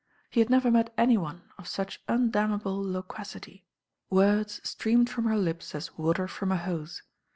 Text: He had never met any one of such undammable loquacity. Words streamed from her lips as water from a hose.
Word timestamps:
He 0.31 0.39
had 0.39 0.49
never 0.49 0.71
met 0.71 0.91
any 0.97 1.15
one 1.15 1.43
of 1.59 1.67
such 1.67 2.03
undammable 2.07 2.81
loquacity. 2.83 3.67
Words 4.09 4.59
streamed 4.67 5.11
from 5.11 5.25
her 5.25 5.37
lips 5.37 5.75
as 5.75 5.95
water 5.95 6.27
from 6.27 6.51
a 6.51 6.57
hose. 6.57 7.03